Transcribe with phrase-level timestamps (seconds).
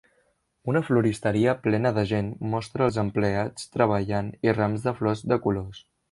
[0.71, 5.83] Una floristeria plena de gent mostra els empleats treballant i rams de flors de colors.